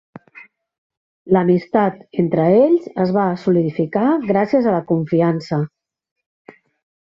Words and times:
L'amistat 1.35 1.99
entre 2.23 2.47
ells 2.63 2.89
es 3.05 3.13
va 3.19 3.27
solidificar 3.43 4.07
gràcies 4.33 4.73
a 4.73 4.77
la 4.77 4.83
confiança. 4.95 5.65